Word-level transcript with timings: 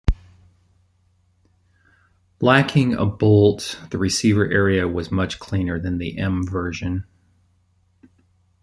Lacking 2.39 2.95
a 2.95 3.05
bolt, 3.05 3.79
the 3.91 3.99
receiver 3.99 4.49
area 4.51 4.87
was 4.87 5.11
much 5.11 5.37
cleaner 5.37 5.79
than 5.79 5.99
the 5.99 6.17
M 6.17 6.43
version. 6.43 7.05